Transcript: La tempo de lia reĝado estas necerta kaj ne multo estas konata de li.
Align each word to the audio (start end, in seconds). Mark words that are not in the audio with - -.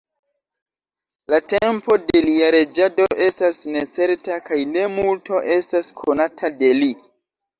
La 1.33 1.39
tempo 1.51 1.97
de 2.05 2.21
lia 2.29 2.47
reĝado 2.55 3.05
estas 3.27 3.59
necerta 3.75 4.39
kaj 4.47 4.59
ne 4.71 4.85
multo 4.97 5.43
estas 5.59 5.95
konata 6.01 6.51
de 6.63 6.73
li. 6.81 6.91